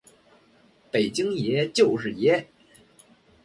[0.89, 2.47] 北京爷，就是爷！